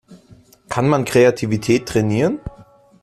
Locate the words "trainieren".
1.87-2.39